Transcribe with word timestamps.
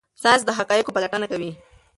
ساینس 0.21 0.41
د 0.45 0.49
حقایقو 0.57 0.95
پلټنه 0.95 1.25
کوي. 1.31 1.51